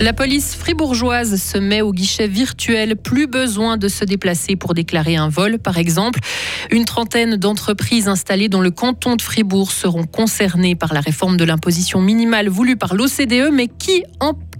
La 0.00 0.14
police 0.14 0.54
fribourgeoise 0.54 1.36
se 1.36 1.58
met 1.58 1.82
au 1.82 1.92
guichet 1.92 2.26
virtuel. 2.26 2.96
Plus 2.96 3.26
besoin 3.26 3.76
de 3.76 3.86
se 3.86 4.04
déplacer 4.04 4.56
pour 4.56 4.72
déclarer 4.72 5.16
un 5.16 5.28
vol, 5.28 5.58
par 5.58 5.76
exemple. 5.76 6.20
Une 6.70 6.86
trentaine 6.86 7.36
d'entreprises 7.36 8.08
installées 8.08 8.48
dans 8.48 8.62
le 8.62 8.70
canton 8.70 9.16
de 9.16 9.22
Fribourg 9.22 9.72
seront 9.72 10.04
concernées 10.04 10.74
par 10.74 10.94
la 10.94 11.00
réforme 11.00 11.36
de 11.36 11.44
l'imposition 11.44 12.00
minimale 12.00 12.48
voulue 12.48 12.76
par 12.76 12.94
l'OCDE, 12.94 13.52
mais 13.52 13.68
qui 13.68 14.02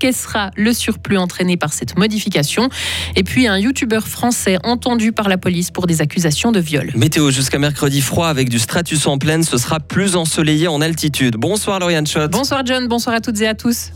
encaissera 0.00 0.50
le 0.56 0.72
surplus 0.72 1.18
entraîné 1.18 1.58
par 1.58 1.74
cette 1.74 1.98
modification 1.98 2.70
Et 3.16 3.22
puis 3.22 3.46
un 3.46 3.58
youtubeur 3.58 4.08
français 4.08 4.56
entendu 4.64 5.12
par 5.12 5.28
la 5.28 5.36
police 5.36 5.70
pour 5.70 5.86
des 5.86 6.00
accusations 6.00 6.52
de 6.52 6.60
viol. 6.60 6.90
Météo 6.94 7.30
jusqu'à 7.30 7.58
mercredi 7.58 8.00
froid 8.00 8.28
avec 8.28 8.48
du 8.48 8.58
stratus 8.58 9.06
en 9.06 9.18
pleine, 9.18 9.42
ce 9.42 9.58
sera 9.58 9.78
plus 9.78 10.16
ensoleillé 10.16 10.68
en 10.68 10.80
altitude. 10.80 11.36
Bonsoir 11.36 11.80
Lauriane 11.80 12.06
Schott. 12.06 12.30
Bonsoir 12.30 12.62
John, 12.64 12.88
bonsoir 12.88 13.14
à 13.14 13.20
toutes 13.20 13.40
et 13.42 13.48
à 13.48 13.54
tous. 13.54 13.90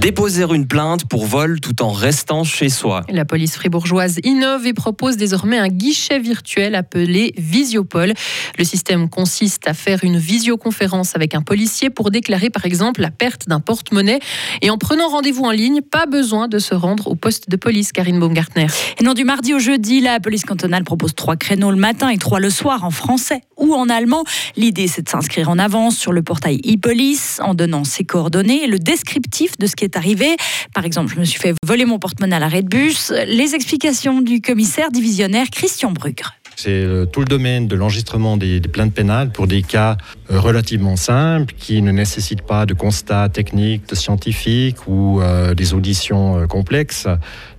Déposer 0.00 0.46
une 0.50 0.66
plainte 0.66 1.04
pour 1.04 1.26
vol 1.26 1.60
tout 1.60 1.82
en 1.82 1.90
restant 1.90 2.42
chez 2.42 2.70
soi. 2.70 3.04
La 3.10 3.26
police 3.26 3.56
fribourgeoise 3.56 4.18
innove 4.24 4.66
et 4.66 4.72
propose 4.72 5.18
désormais 5.18 5.58
un 5.58 5.68
guichet 5.68 6.18
virtuel 6.18 6.74
appelé 6.74 7.34
Visiopol. 7.36 8.14
Le 8.56 8.64
système 8.64 9.10
consiste 9.10 9.68
à 9.68 9.74
faire 9.74 10.02
une 10.02 10.16
visioconférence 10.16 11.16
avec 11.16 11.34
un 11.34 11.42
policier 11.42 11.90
pour 11.90 12.10
déclarer 12.10 12.48
par 12.48 12.64
exemple 12.64 13.02
la 13.02 13.10
perte 13.10 13.46
d'un 13.46 13.60
porte-monnaie. 13.60 14.20
Et 14.62 14.70
en 14.70 14.78
prenant 14.78 15.10
rendez-vous 15.10 15.44
en 15.44 15.50
ligne, 15.50 15.82
pas 15.82 16.06
besoin 16.06 16.48
de 16.48 16.58
se 16.58 16.74
rendre 16.74 17.08
au 17.08 17.14
poste 17.14 17.50
de 17.50 17.56
police, 17.56 17.92
Karine 17.92 18.18
Baumgartner. 18.18 18.68
Et 18.98 19.04
non, 19.04 19.12
du 19.12 19.24
mardi 19.24 19.52
au 19.52 19.58
jeudi, 19.58 20.00
la 20.00 20.18
police 20.18 20.46
cantonale 20.46 20.84
propose 20.84 21.14
trois 21.14 21.36
créneaux 21.36 21.72
le 21.72 21.76
matin 21.76 22.08
et 22.08 22.16
trois 22.16 22.40
le 22.40 22.48
soir 22.48 22.84
en 22.84 22.90
français 22.90 23.42
ou 23.58 23.74
en 23.74 23.90
allemand. 23.90 24.24
L'idée, 24.56 24.88
c'est 24.88 25.02
de 25.02 25.10
s'inscrire 25.10 25.50
en 25.50 25.58
avance 25.58 25.98
sur 25.98 26.12
le 26.12 26.22
portail 26.22 26.56
e-police 26.66 27.38
en 27.42 27.52
donnant 27.52 27.84
ses 27.84 28.04
coordonnées 28.04 28.64
et 28.64 28.66
le 28.66 28.78
descriptif 28.78 29.58
de 29.58 29.66
ce 29.66 29.76
qui 29.76 29.84
est 29.84 29.89
arrivé. 29.96 30.36
Par 30.74 30.84
exemple, 30.84 31.12
je 31.14 31.20
me 31.20 31.24
suis 31.24 31.40
fait 31.40 31.54
voler 31.66 31.84
mon 31.84 31.98
porte-monnaie 31.98 32.36
à 32.36 32.38
l'arrêt 32.38 32.62
de 32.62 32.68
bus. 32.68 33.12
Les 33.26 33.54
explications 33.54 34.20
du 34.20 34.40
commissaire 34.40 34.90
divisionnaire 34.90 35.46
Christian 35.50 35.92
Brugre. 35.92 36.34
C'est 36.62 36.68
euh, 36.70 37.06
tout 37.06 37.20
le 37.20 37.26
domaine 37.26 37.68
de 37.68 37.74
l'enregistrement 37.74 38.36
des, 38.36 38.60
plaintes 38.60 38.92
pénales 38.92 39.30
pour 39.30 39.46
des 39.46 39.62
cas 39.62 39.96
euh, 40.30 40.38
relativement 40.38 40.96
simples 40.96 41.54
qui 41.56 41.80
ne 41.80 41.90
nécessitent 41.90 42.42
pas 42.42 42.66
de 42.66 42.74
constats 42.74 43.30
techniques, 43.30 43.84
scientifiques 43.94 44.86
ou 44.86 45.22
euh, 45.22 45.54
des 45.54 45.72
auditions 45.72 46.46
complexes. 46.48 47.08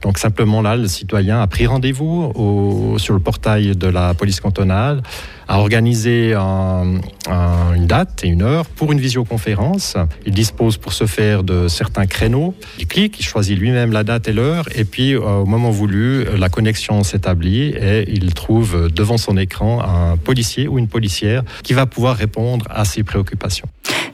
Donc 0.03 0.19
simplement 0.19 0.61
là, 0.61 0.75
le 0.75 0.87
citoyen 0.87 1.41
a 1.41 1.47
pris 1.47 1.65
rendez-vous 1.65 2.95
sur 2.99 3.15
le 3.15 3.19
portail 3.19 3.75
de 3.75 3.87
la 3.87 4.13
police 4.13 4.39
cantonale, 4.39 5.01
a 5.51 5.59
organisé 5.59 6.33
une 6.33 7.85
date 7.85 8.23
et 8.23 8.27
une 8.27 8.41
heure 8.41 8.65
pour 8.67 8.93
une 8.93 9.01
visioconférence. 9.01 9.97
Il 10.25 10.33
dispose 10.33 10.77
pour 10.77 10.93
ce 10.93 11.05
faire 11.05 11.43
de 11.43 11.67
certains 11.67 12.07
créneaux. 12.07 12.55
Il 12.79 12.87
clique, 12.87 13.19
il 13.19 13.23
choisit 13.23 13.59
lui-même 13.59 13.91
la 13.91 14.05
date 14.05 14.29
et 14.29 14.33
l'heure, 14.33 14.69
et 14.73 14.85
puis 14.85 15.17
au 15.17 15.45
moment 15.45 15.69
voulu, 15.69 16.23
la 16.37 16.47
connexion 16.47 17.03
s'établit 17.03 17.73
et 17.75 18.09
il 18.09 18.33
trouve 18.33 18.89
devant 18.89 19.17
son 19.17 19.35
écran 19.35 19.81
un 19.81 20.15
policier 20.15 20.69
ou 20.69 20.79
une 20.79 20.87
policière 20.87 21.43
qui 21.63 21.73
va 21.73 21.85
pouvoir 21.85 22.15
répondre 22.15 22.65
à 22.69 22.85
ses 22.85 23.03
préoccupations. 23.03 23.67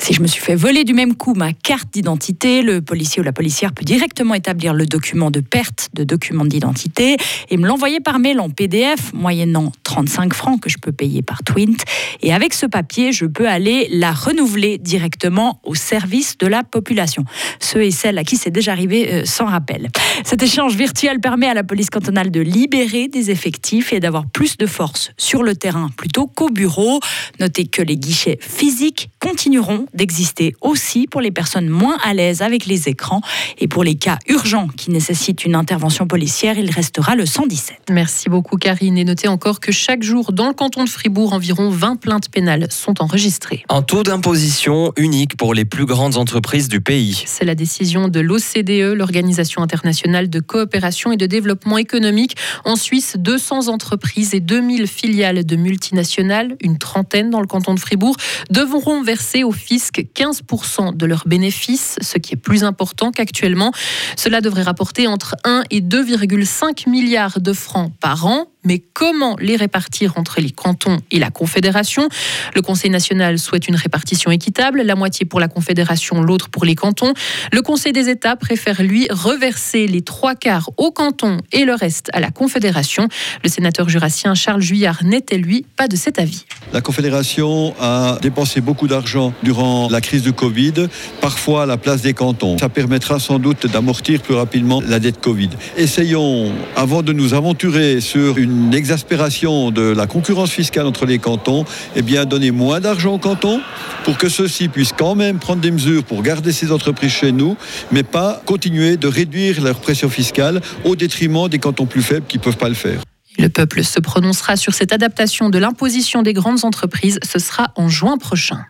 Si 0.08 0.14
je 0.14 0.22
me 0.22 0.28
suis 0.28 0.42
fait 0.42 0.56
voler 0.56 0.86
du 0.86 0.94
même 0.94 1.16
coup 1.16 1.34
ma 1.34 1.52
carte 1.52 1.90
d'identité, 1.92 2.62
le 2.62 2.82
policier 2.82 3.20
ou 3.20 3.26
la 3.26 3.34
policière 3.34 3.74
peut 3.74 3.84
directement 3.84 4.36
établir 4.36 4.74
le 4.74 4.86
document 4.86 5.32
de 5.32 5.42
perte 5.42 5.90
de 5.94 6.06
document 6.06 6.46
d'identité 6.46 7.18
et 7.50 7.58
me 7.58 7.68
l'envoyer 7.68 8.00
par 8.00 8.18
mail 8.18 8.40
en 8.40 8.50
PDF, 8.50 9.12
moyennant 9.12 9.70
35 9.84 10.34
francs 10.34 10.62
que 10.62 10.70
je 10.70 10.78
peux 10.78 10.94
payer 10.94 11.24
par 11.24 11.44
Twint. 11.44 11.76
Et 12.22 12.34
avec 12.34 12.54
ce 12.54 12.66
papier, 12.66 13.12
je 13.12 13.26
peux 13.26 13.50
aller 13.50 13.90
la 13.92 14.14
renouveler 14.14 14.78
directement 14.78 15.60
au 15.66 15.76
service 15.76 16.38
de 16.38 16.48
la 16.48 16.64
population. 16.64 17.26
Ceux 17.60 17.84
et 17.84 17.92
celles 17.92 18.18
à 18.18 18.24
qui 18.24 18.38
c'est 18.38 18.50
déjà 18.50 18.72
arrivé 18.72 19.12
euh, 19.12 19.26
sans 19.26 19.48
rappel. 19.48 19.90
Cet 20.24 20.42
échange 20.42 20.78
virtuel 20.78 21.20
permet 21.20 21.48
à 21.48 21.54
la 21.54 21.66
police 21.66 21.90
cantonale 21.90 22.32
de 22.32 22.40
libérer 22.40 23.10
des 23.10 23.30
effectifs 23.30 23.92
et 23.92 24.00
d'avoir 24.00 24.26
plus 24.26 24.56
de 24.56 24.68
force 24.68 25.12
sur 25.18 25.44
le 25.44 25.54
terrain 25.54 25.90
plutôt 25.98 26.28
qu'au 26.28 26.48
bureau. 26.48 27.02
Notez 27.42 27.68
que 27.68 27.82
les 27.82 27.98
guichets 27.98 28.38
physiques 28.40 29.10
continueront 29.20 29.86
d'exister 29.98 30.56
aussi 30.62 31.08
pour 31.08 31.20
les 31.20 31.32
personnes 31.32 31.68
moins 31.68 31.98
à 32.04 32.14
l'aise 32.14 32.42
avec 32.42 32.66
les 32.66 32.88
écrans 32.88 33.22
et 33.58 33.68
pour 33.68 33.84
les 33.84 33.96
cas 33.96 34.20
urgents 34.28 34.68
qui 34.78 34.92
nécessitent 34.92 35.44
une 35.44 35.56
intervention 35.56 36.08
policière, 36.08 36.58
il 36.58 36.72
restera 36.72 37.16
le 37.16 37.26
117. 37.26 37.78
Merci 37.90 38.30
beaucoup 38.30 38.58
Karine 38.58 38.98
et 38.98 39.04
notez 39.04 39.28
encore 39.28 39.60
que 39.60 39.72
chaque 39.72 40.04
jour 40.04 40.32
dans 40.32 40.48
le 40.48 40.54
canton 40.54 40.84
de 40.84 40.90
Fribourg, 40.90 41.34
environ 41.34 41.70
20 41.70 41.98
plaintes 41.98 42.30
pénales 42.30 42.68
sont 42.72 43.02
enregistrées. 43.02 43.66
Un 43.70 43.82
taux 43.82 44.04
d'imposition 44.04 44.94
unique 44.96 45.36
pour 45.36 45.54
les 45.54 45.66
plus 45.66 45.86
grandes 45.86 46.18
entreprises 46.18 46.70
du 46.70 46.80
pays. 46.82 47.24
C'est 47.26 47.46
la 47.46 47.56
décision 47.56 48.08
de 48.08 48.20
l'OCDE, 48.20 48.96
l'Organisation 48.96 49.62
internationale 49.62 50.30
de 50.30 50.40
coopération 50.40 51.12
et 51.12 51.18
de 51.18 51.26
développement 51.26 51.78
économique. 51.78 52.36
En 52.66 52.76
Suisse, 52.76 53.16
200 53.18 53.68
entreprises 53.68 54.34
et 54.34 54.40
2000 54.40 54.88
filiales 54.88 55.46
de 55.46 55.56
multinationales, 55.56 56.56
une 56.62 56.78
trentaine 56.78 57.30
dans 57.30 57.42
le 57.42 57.48
canton 57.48 57.74
de 57.74 57.80
Fribourg, 57.80 58.16
devront 58.50 59.02
verser 59.02 59.44
au 59.44 59.52
fisc 59.78 60.04
15% 60.16 60.98
de 60.98 61.06
leurs 61.06 61.28
bénéfices, 61.28 61.98
ce 62.02 62.18
qui 62.18 62.34
est 62.34 62.38
plus 62.38 62.64
important 62.64 63.12
qu'actuellement. 63.12 63.72
Cela 64.16 64.42
devrait 64.42 64.64
rapporter 64.64 65.06
entre 65.06 65.36
1 65.44 65.66
et 65.70 65.82
2,5 65.82 66.90
milliards 66.90 67.40
de 67.40 67.54
francs 67.54 67.92
par 68.02 68.26
an 68.26 68.48
mais 68.68 68.84
comment 68.94 69.38
les 69.40 69.56
répartir 69.56 70.14
entre 70.18 70.42
les 70.42 70.52
cantons 70.52 71.00
et 71.10 71.20
la 71.20 71.32
Confédération? 71.32 72.10
Le 72.54 72.62
Conseil 72.62 72.92
national 72.92 73.40
souhaite 73.40 73.68
une 73.68 73.76
répartition 73.76 74.30
équitable, 74.30 74.82
la 74.82 74.96
moitié 74.96 75.26
pour 75.26 75.40
la 75.40 75.48
Confédération, 75.48 76.22
l'autre 76.22 76.50
pour 76.50 76.66
les 76.66 76.76
cantons. 76.76 77.14
Le 77.54 77.62
Conseil 77.62 77.94
des 77.94 78.10
États 78.10 78.36
préfère, 78.36 78.84
lui, 78.84 79.08
reverser 79.10 79.88
les 79.88 80.02
trois 80.02 80.36
quarts 80.36 80.70
aux 80.76 80.92
cantons 80.92 81.38
et 81.54 81.64
le 81.64 81.74
reste 81.74 82.10
à 82.12 82.20
la 82.20 82.30
Confédération. 82.30 83.08
Le 83.44 83.50
sénateur 83.50 83.88
jurassien 83.88 84.36
Charles 84.36 84.62
Juillard 84.62 85.04
n'était, 85.04 85.38
lui, 85.38 85.66
pas 85.78 85.88
de 85.88 85.96
cet 85.96 86.20
avis. 86.20 86.46
La 86.74 86.82
Confédération 86.82 87.74
a 87.80 88.18
dépensé 88.22 88.60
beaucoup 88.60 88.88
d'argent 88.88 89.34
durant 89.44 89.88
la 89.90 90.02
crise 90.02 90.24
du 90.24 90.34
Covid, 90.34 90.88
parfois 91.22 91.64
à 91.64 91.66
la 91.66 91.78
place 91.78 92.02
des 92.02 92.14
cantons. 92.14 92.58
Ça 92.58 92.68
permettra 92.68 93.20
sans 93.20 93.40
doute 93.40 93.66
d'amortir 93.68 94.22
plus 94.22 94.36
rapidement 94.36 94.82
la 94.86 95.00
dette 95.00 95.22
Covid. 95.22 95.52
Essayons, 95.78 96.52
avant 96.76 97.02
de 97.02 97.14
nous 97.14 97.34
aventurer 97.34 98.02
sur 98.02 98.38
une 98.38 98.57
une 98.58 98.74
exaspération 98.74 99.72
de 99.72 99.82
la 99.82 100.08
concurrence 100.08 100.52
fiscale 100.52 100.86
entre 100.86 101.06
les 101.06 101.20
cantons, 101.20 101.66
eh 101.96 102.02
bien 102.02 102.26
donner 102.26 102.52
moins 102.52 102.80
d'argent 102.80 103.14
aux 103.14 103.20
cantons 103.20 103.62
pour 104.04 104.18
que 104.18 104.30
ceux-ci 104.30 104.68
puissent 104.68 104.94
quand 104.98 105.16
même 105.16 105.40
prendre 105.40 105.62
des 105.62 105.72
mesures 105.72 106.04
pour 106.04 106.22
garder 106.22 106.52
ces 106.52 106.72
entreprises 106.72 107.12
chez 107.12 107.32
nous, 107.32 107.58
mais 107.92 108.04
pas 108.04 108.42
continuer 108.46 108.98
de 108.98 109.08
réduire 109.08 109.62
leur 109.62 109.80
pression 109.80 110.10
fiscale 110.10 110.62
au 110.84 110.96
détriment 110.96 111.48
des 111.48 111.60
cantons 111.60 111.86
plus 111.86 112.02
faibles 112.02 112.26
qui 112.28 112.38
ne 112.38 112.44
peuvent 112.44 112.58
pas 112.58 112.70
le 112.70 112.76
faire. 112.76 113.07
Le 113.38 113.50
peuple 113.50 113.84
se 113.84 114.00
prononcera 114.00 114.56
sur 114.56 114.74
cette 114.74 114.92
adaptation 114.92 115.50
de 115.50 115.60
l'imposition 115.60 116.24
des 116.24 116.34
grandes 116.34 116.66
entreprises. 116.66 117.20
Ce 117.24 117.40
sera 117.40 117.72
en 117.76 117.88
juin 117.88 118.18
prochain. 118.18 118.66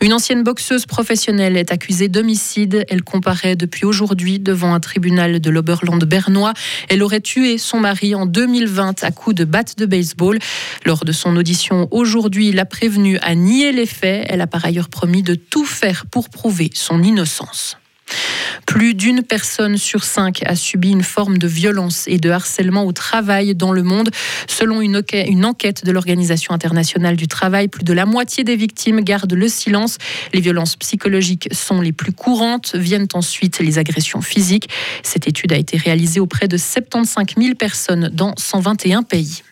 Une 0.00 0.12
ancienne 0.12 0.42
boxeuse 0.42 0.86
professionnelle 0.86 1.56
est 1.56 1.72
accusée 1.72 2.08
d'homicide. 2.08 2.84
Elle 2.88 3.02
comparaît 3.02 3.56
depuis 3.56 3.84
aujourd'hui 3.84 4.38
devant 4.38 4.74
un 4.74 4.80
tribunal 4.80 5.40
de 5.40 5.50
l'Oberland 5.50 6.02
bernois. 6.04 6.54
Elle 6.88 7.02
aurait 7.02 7.20
tué 7.20 7.58
son 7.58 7.80
mari 7.80 8.14
en 8.14 8.26
2020 8.26 9.04
à 9.04 9.10
coups 9.10 9.36
de 9.36 9.44
batte 9.44 9.76
de 9.78 9.86
baseball. 9.86 10.38
Lors 10.86 11.04
de 11.04 11.12
son 11.12 11.36
audition 11.36 11.88
aujourd'hui, 11.90 12.52
la 12.52 12.64
prévenue 12.64 13.18
a 13.18 13.34
nié 13.34 13.72
les 13.72 13.86
faits. 13.86 14.26
Elle 14.28 14.40
a 14.40 14.46
par 14.46 14.64
ailleurs 14.64 14.88
promis 14.88 15.22
de 15.22 15.34
tout 15.34 15.66
faire 15.66 16.06
pour 16.06 16.30
prouver 16.30 16.70
son 16.74 17.02
innocence. 17.02 17.76
Plus 18.72 18.94
d'une 18.94 19.22
personne 19.22 19.76
sur 19.76 20.02
cinq 20.02 20.40
a 20.46 20.56
subi 20.56 20.92
une 20.92 21.02
forme 21.02 21.36
de 21.36 21.46
violence 21.46 22.04
et 22.06 22.16
de 22.16 22.30
harcèlement 22.30 22.86
au 22.86 22.92
travail 22.92 23.54
dans 23.54 23.70
le 23.70 23.82
monde. 23.82 24.08
Selon 24.48 24.80
une, 24.80 24.96
enquête 25.44 25.84
de 25.84 25.92
l'Organisation 25.92 26.54
internationale 26.54 27.16
du 27.16 27.28
travail, 27.28 27.68
plus 27.68 27.84
de 27.84 27.92
la 27.92 28.06
moitié 28.06 28.44
des 28.44 28.56
victimes 28.56 29.02
gardent 29.02 29.34
le 29.34 29.46
silence. 29.48 29.98
Les 30.32 30.40
violences 30.40 30.76
psychologiques 30.76 31.50
sont 31.52 31.82
les 31.82 31.92
plus 31.92 32.12
courantes. 32.12 32.74
Viennent 32.74 33.08
ensuite 33.12 33.58
les 33.58 33.76
agressions 33.76 34.22
physiques. 34.22 34.70
Cette 35.02 35.28
étude 35.28 35.52
a 35.52 35.58
été 35.58 35.76
réalisée 35.76 36.20
auprès 36.20 36.48
de 36.48 36.56
75 36.56 37.26
000 37.36 37.54
personnes 37.56 38.08
dans 38.10 38.32
121 38.38 39.02
pays. 39.02 39.42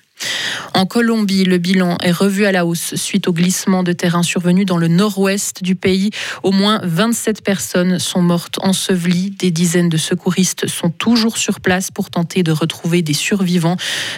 En 0.75 0.87
Colombie, 0.87 1.45
le 1.45 1.59
bilan 1.59 1.99
est 2.03 2.13
revu 2.13 2.47
à 2.47 2.53
la 2.53 2.65
hausse 2.65 2.95
suite 2.95 3.29
au 3.29 3.33
glissement 3.33 3.83
de 3.83 3.93
terrain 3.93 4.23
survenu 4.23 4.65
dans 4.65 4.77
le 4.77 4.89
nord-ouest 4.89 5.63
du 5.63 5.75
pays. 5.75 6.11
Au 6.43 6.53
moins 6.53 6.81
27 6.85 7.43
personnes 7.43 7.99
sont 7.99 8.23
mortes 8.23 8.59
ensevelies. 8.63 9.31
Des 9.31 9.51
dizaines 9.51 9.89
de 9.89 9.97
secouristes 9.97 10.69
sont 10.69 10.91
toujours 10.91 11.39
sur 11.39 11.61
place 11.61 11.91
pour 11.91 12.11
tenter 12.11 12.43
de 12.43 12.53
retrouver 12.53 13.03
des 13.03 13.15
survivants. 13.15 13.77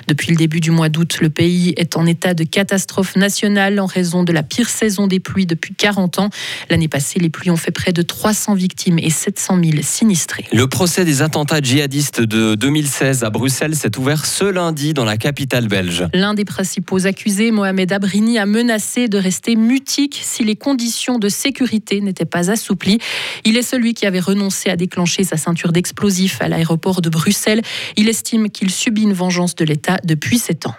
Depuis 0.08 0.30
le 0.30 0.36
début 0.36 0.60
du 0.60 0.70
mois 0.70 0.88
d'août, 0.88 1.18
le 1.20 1.30
pays 1.30 1.74
est 1.76 1.96
en 1.96 2.06
état 2.06 2.34
de 2.34 2.44
catastrophe 2.44 3.16
nationale 3.16 3.80
en 3.80 3.86
raison 3.86 4.22
de 4.22 4.32
la 4.32 4.42
pire 4.42 4.68
saison 4.68 5.06
des 5.06 5.20
pluies 5.20 5.46
depuis 5.46 5.74
40 5.74 6.18
ans. 6.18 6.30
L'année 6.70 6.88
passée, 6.88 7.18
les 7.18 7.30
pluies 7.30 7.50
ont 7.50 7.56
fait 7.56 7.70
près 7.70 7.92
de 7.92 8.02
300 8.02 8.54
victimes 8.54 8.98
et 8.98 9.10
700 9.10 9.58
000 9.62 9.76
sinistrés. 9.82 10.46
Le 10.52 10.66
procès 10.68 11.04
des 11.04 11.22
attentats 11.22 11.60
djihadistes 11.60 12.20
de 12.20 12.54
2016 12.54 13.24
à 13.24 13.30
Bruxelles 13.30 13.76
s'est 13.76 13.98
ouvert 13.98 14.26
ce 14.26 14.44
lundi 14.44 14.94
dans 14.94 15.04
la 15.04 15.16
capitale 15.16 15.68
belge. 15.68 15.91
L'un 16.14 16.34
des 16.34 16.44
principaux 16.44 17.06
accusés, 17.06 17.50
Mohamed 17.50 17.92
Abrini, 17.92 18.38
a 18.38 18.46
menacé 18.46 19.08
de 19.08 19.18
rester 19.18 19.56
mutique 19.56 20.20
si 20.22 20.44
les 20.44 20.56
conditions 20.56 21.18
de 21.18 21.28
sécurité 21.28 22.00
n'étaient 22.00 22.24
pas 22.24 22.50
assouplies. 22.50 22.98
Il 23.44 23.56
est 23.56 23.62
celui 23.62 23.94
qui 23.94 24.06
avait 24.06 24.20
renoncé 24.20 24.70
à 24.70 24.76
déclencher 24.76 25.24
sa 25.24 25.36
ceinture 25.36 25.72
d'explosifs 25.72 26.40
à 26.40 26.48
l'aéroport 26.48 27.00
de 27.00 27.08
Bruxelles. 27.08 27.62
Il 27.96 28.08
estime 28.08 28.50
qu'il 28.50 28.70
subit 28.70 29.02
une 29.02 29.12
vengeance 29.12 29.54
de 29.54 29.64
l'État 29.64 29.98
depuis 30.04 30.38
sept 30.38 30.66
ans. 30.66 30.74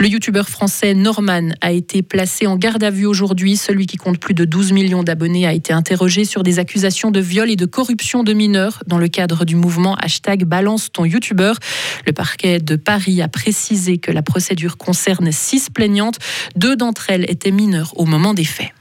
Le 0.00 0.06
youtubeur 0.06 0.48
français 0.48 0.94
Norman 0.94 1.50
a 1.60 1.72
été 1.72 2.02
placé 2.02 2.46
en 2.46 2.56
garde 2.56 2.84
à 2.84 2.90
vue 2.90 3.06
aujourd'hui. 3.06 3.56
Celui 3.56 3.86
qui 3.86 3.96
compte 3.96 4.20
plus 4.20 4.34
de 4.34 4.44
12 4.44 4.72
millions 4.72 5.02
d'abonnés 5.02 5.46
a 5.46 5.52
été 5.52 5.72
interrogé 5.72 6.24
sur 6.24 6.44
des 6.44 6.60
accusations 6.60 7.10
de 7.10 7.18
viol 7.18 7.50
et 7.50 7.56
de 7.56 7.66
corruption 7.66 8.22
de 8.22 8.32
mineurs 8.32 8.82
dans 8.86 8.98
le 8.98 9.08
cadre 9.08 9.44
du 9.44 9.56
mouvement 9.56 9.96
hashtag 9.96 10.44
Balance 10.44 10.92
ton 10.92 11.04
youtubeur. 11.04 11.58
Le 12.06 12.12
parquet 12.12 12.60
de 12.60 12.76
Paris 12.76 13.20
a 13.22 13.28
précisé 13.28 13.98
que 13.98 14.12
la 14.12 14.22
procédure 14.22 14.76
concerne 14.76 15.32
six 15.32 15.68
plaignantes. 15.68 16.18
Deux 16.54 16.76
d'entre 16.76 17.10
elles 17.10 17.28
étaient 17.28 17.50
mineures 17.50 17.92
au 17.96 18.04
moment 18.04 18.34
des 18.34 18.44
faits. 18.44 18.72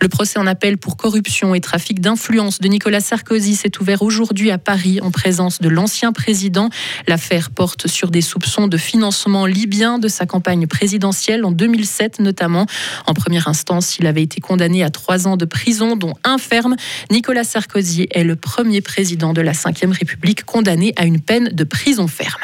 Le 0.00 0.08
procès 0.08 0.38
en 0.38 0.46
appel 0.46 0.78
pour 0.78 0.96
corruption 0.96 1.54
et 1.54 1.60
trafic 1.60 2.00
d'influence 2.00 2.60
de 2.60 2.68
Nicolas 2.68 3.00
Sarkozy 3.00 3.54
s'est 3.54 3.80
ouvert 3.80 4.02
aujourd'hui 4.02 4.50
à 4.50 4.58
Paris 4.58 5.00
en 5.00 5.10
présence 5.10 5.60
de 5.60 5.68
l'ancien 5.68 6.12
président. 6.12 6.68
L'affaire 7.06 7.50
porte 7.50 7.86
sur 7.86 8.10
des 8.10 8.20
soupçons 8.20 8.68
de 8.68 8.76
financement 8.76 9.46
libyen 9.46 9.98
de 9.98 10.08
sa 10.08 10.26
campagne 10.26 10.66
présidentielle 10.66 11.44
en 11.44 11.50
2007 11.50 12.20
notamment. 12.20 12.66
En 13.06 13.14
première 13.14 13.48
instance, 13.48 13.98
il 13.98 14.06
avait 14.06 14.22
été 14.22 14.40
condamné 14.40 14.82
à 14.82 14.90
trois 14.90 15.26
ans 15.26 15.36
de 15.36 15.44
prison, 15.44 15.96
dont 15.96 16.14
un 16.24 16.38
ferme. 16.38 16.76
Nicolas 17.10 17.44
Sarkozy 17.44 18.06
est 18.10 18.24
le 18.24 18.36
premier 18.36 18.80
président 18.80 19.32
de 19.32 19.40
la 19.40 19.52
Ve 19.52 19.90
République 19.90 20.44
condamné 20.44 20.92
à 20.96 21.04
une 21.04 21.20
peine 21.20 21.48
de 21.52 21.64
prison 21.64 22.06
ferme. 22.06 22.40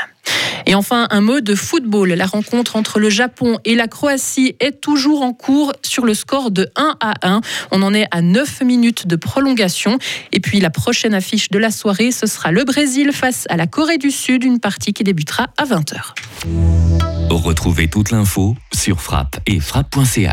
Et 0.67 0.75
enfin, 0.75 1.07
un 1.11 1.21
mot 1.21 1.41
de 1.41 1.55
football. 1.55 2.11
La 2.11 2.27
rencontre 2.27 2.77
entre 2.77 2.99
le 2.99 3.11
Japon 3.11 3.59
et 3.65 3.75
la 3.75 3.89
Croatie 3.89 4.57
est 4.61 4.81
toujours 4.81 5.23
en 5.23 5.33
cours 5.33 5.73
sur 5.83 6.05
le 6.05 6.15
score 6.15 6.51
de 6.51 6.69
1 6.77 6.97
à 7.01 7.15
1. 7.23 7.41
On 7.71 7.83
en 7.83 7.95
est 7.95 8.07
à 8.11 8.23
9 8.23 8.63
minutes 8.63 9.07
de 9.07 9.17
prolongation. 9.17 9.99
Et 10.33 10.41
puis 10.41 10.61
la 10.61 10.71
prochaine 10.71 11.15
affiche 11.15 11.51
de 11.51 11.59
la 11.59 11.71
soirée, 11.71 12.13
ce 12.13 12.27
sera 12.27 12.53
le 12.53 12.65
Brésil 12.65 13.13
face 13.13 13.47
à 13.49 13.57
la 13.57 13.67
Corée 13.67 13.99
du 13.99 14.11
Sud, 14.11 14.45
une 14.45 14.61
partie 14.61 14.93
qui 14.93 15.05
débutera 15.05 15.49
à 15.57 15.65
20h. 15.65 16.15
Retrouvez 17.31 17.89
toute 17.89 18.11
l'info 18.11 18.57
sur 18.75 19.01
frappe 19.01 19.41
et 19.47 19.59
frappe.ch. 19.59 20.29